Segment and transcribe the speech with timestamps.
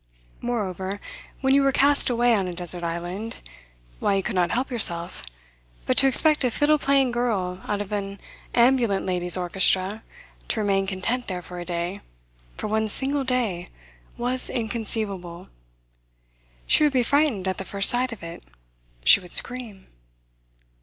[0.41, 0.99] Moreover,
[1.41, 3.37] when you were cast away on a desert island
[3.99, 5.21] why, you could not help yourself;
[5.85, 8.19] but to expect a fiddle playing girl out of an
[8.55, 10.01] ambulant ladies' orchestra
[10.47, 12.01] to remain content there for a day,
[12.57, 13.67] for one single day,
[14.17, 15.49] was inconceivable.
[16.65, 18.41] She would be frightened at the first sight of it.
[19.05, 19.85] She would scream.